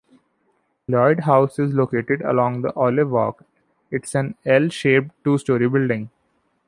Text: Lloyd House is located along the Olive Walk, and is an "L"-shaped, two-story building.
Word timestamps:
Lloyd 0.87 1.19
House 1.25 1.59
is 1.59 1.73
located 1.75 2.21
along 2.23 2.63
the 2.63 2.73
Olive 2.75 3.11
Walk, 3.11 3.43
and 3.91 4.03
is 4.03 4.15
an 4.15 4.33
"L"-shaped, 4.45 5.11
two-story 5.23 5.69
building. 5.69 6.09